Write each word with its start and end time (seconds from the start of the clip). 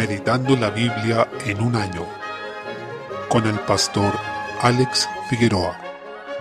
Meditando 0.00 0.56
la 0.56 0.70
Biblia 0.70 1.28
en 1.44 1.60
un 1.60 1.76
año 1.76 2.06
con 3.28 3.46
el 3.46 3.58
pastor 3.60 4.14
Alex 4.62 5.06
Figueroa. 5.28 5.78